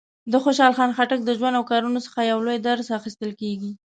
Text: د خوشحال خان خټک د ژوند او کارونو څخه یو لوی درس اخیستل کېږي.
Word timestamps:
د 0.31 0.33
خوشحال 0.43 0.73
خان 0.77 0.91
خټک 0.97 1.19
د 1.25 1.29
ژوند 1.37 1.55
او 1.59 1.63
کارونو 1.71 1.99
څخه 2.05 2.19
یو 2.31 2.39
لوی 2.45 2.57
درس 2.67 2.87
اخیستل 2.99 3.31
کېږي. 3.41 3.71